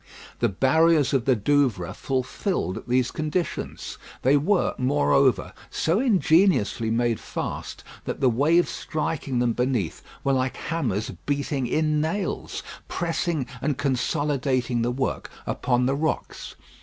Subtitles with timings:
[0.39, 3.99] The barriers of the Douvres fulfilled these conditions.
[4.23, 10.57] They were, moreover, so ingeniously made fast, that the waves striking them beneath were like
[10.57, 16.55] hammers beating in nails, pressing and consolidating the work upon the rocks.